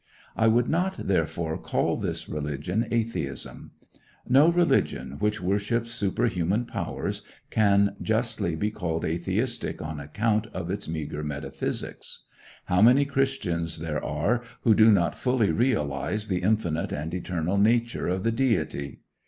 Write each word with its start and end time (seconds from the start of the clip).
I 0.35 0.47
would 0.47 0.67
not, 0.67 0.97
therefore, 1.07 1.59
call 1.59 1.95
this 1.95 2.27
religion 2.27 2.87
atheism. 2.89 3.73
No 4.27 4.49
religion 4.49 5.17
which 5.19 5.39
worships 5.39 5.91
superhuman 5.91 6.65
powers 6.65 7.21
can 7.51 7.95
justly 8.01 8.55
be 8.55 8.71
called 8.71 9.05
atheistic 9.05 9.79
on 9.79 9.99
account 9.99 10.47
of 10.55 10.71
its 10.71 10.87
meagre 10.89 11.23
metaphysics. 11.23 12.23
How 12.65 12.81
many 12.81 13.05
Christians 13.05 13.77
there 13.77 14.03
are 14.03 14.41
who 14.61 14.73
do 14.73 14.91
not 14.91 15.15
fully 15.19 15.51
realize 15.51 16.29
the 16.29 16.41
infinite 16.41 16.91
and 16.91 17.13
eternal 17.13 17.59
nature 17.59 18.07
of 18.07 18.23
the 18.23 18.31
Deity! 18.31 19.01